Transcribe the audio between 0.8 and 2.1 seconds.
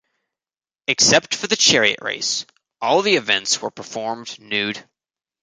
Except for the chariot